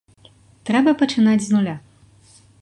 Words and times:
Трэба 0.69 0.93
пачынаць 1.01 1.45
з 1.49 1.57
нуля. 1.57 1.75